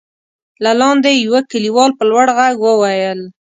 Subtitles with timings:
[0.63, 3.19] له لاندې يوه کليوال په لوړ غږ وويل: